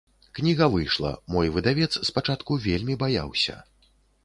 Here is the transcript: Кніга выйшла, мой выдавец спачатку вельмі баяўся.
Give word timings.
Кніга 0.37 0.65
выйшла, 0.75 1.11
мой 1.35 1.51
выдавец 1.59 1.91
спачатку 2.11 2.59
вельмі 2.67 2.99
баяўся. 3.07 3.61